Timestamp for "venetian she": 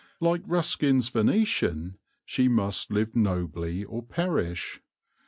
1.09-2.47